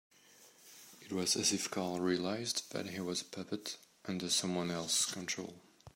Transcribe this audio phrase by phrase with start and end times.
[1.01, 5.61] It was as if Carl realised that he was a puppet under someone else's control.